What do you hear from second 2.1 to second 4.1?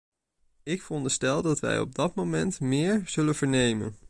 moment meer zullen vernemen.